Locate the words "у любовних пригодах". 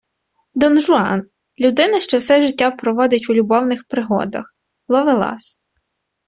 3.29-4.55